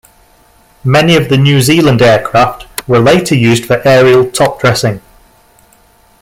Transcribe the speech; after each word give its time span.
Many 0.83 1.15
of 1.15 1.29
the 1.29 1.37
New 1.37 1.61
Zealand 1.61 2.01
aircraft 2.01 2.65
were 2.89 2.97
later 2.97 3.35
used 3.35 3.67
for 3.67 3.83
aerial 3.85 4.25
topdressing. 4.25 4.99